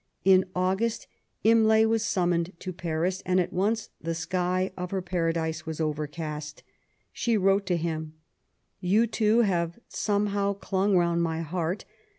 [0.25, 1.05] In August
[1.43, 6.63] Imlay was summoned to Paris, and at once the sky of her paradise was overcast.
[7.13, 8.15] She wrote to him,—
[8.83, 11.85] Ton too haye somehow clung round my heart.